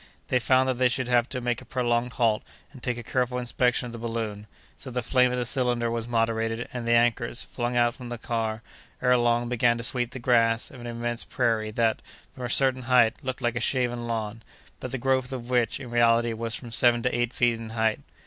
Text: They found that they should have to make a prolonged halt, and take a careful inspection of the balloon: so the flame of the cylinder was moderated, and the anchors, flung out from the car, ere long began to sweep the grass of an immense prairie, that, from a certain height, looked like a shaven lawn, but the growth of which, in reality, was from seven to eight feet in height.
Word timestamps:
They 0.29 0.39
found 0.39 0.67
that 0.67 0.79
they 0.79 0.87
should 0.89 1.07
have 1.07 1.29
to 1.29 1.39
make 1.41 1.61
a 1.61 1.63
prolonged 1.65 2.13
halt, 2.13 2.41
and 2.73 2.81
take 2.81 2.97
a 2.97 3.03
careful 3.03 3.37
inspection 3.37 3.85
of 3.85 3.91
the 3.91 3.99
balloon: 3.99 4.47
so 4.75 4.89
the 4.89 5.03
flame 5.03 5.31
of 5.31 5.37
the 5.37 5.45
cylinder 5.45 5.91
was 5.91 6.07
moderated, 6.07 6.67
and 6.73 6.87
the 6.87 6.93
anchors, 6.93 7.43
flung 7.43 7.77
out 7.77 7.93
from 7.93 8.09
the 8.09 8.17
car, 8.17 8.63
ere 8.99 9.15
long 9.15 9.47
began 9.47 9.77
to 9.77 9.83
sweep 9.83 10.09
the 10.09 10.17
grass 10.17 10.71
of 10.71 10.81
an 10.81 10.87
immense 10.87 11.23
prairie, 11.23 11.69
that, 11.69 12.01
from 12.33 12.43
a 12.45 12.49
certain 12.49 12.81
height, 12.89 13.23
looked 13.23 13.43
like 13.43 13.55
a 13.55 13.59
shaven 13.59 14.07
lawn, 14.07 14.41
but 14.79 14.89
the 14.89 14.97
growth 14.97 15.31
of 15.31 15.51
which, 15.51 15.79
in 15.79 15.91
reality, 15.91 16.33
was 16.33 16.55
from 16.55 16.71
seven 16.71 17.03
to 17.03 17.15
eight 17.15 17.31
feet 17.31 17.59
in 17.59 17.69
height. 17.69 17.99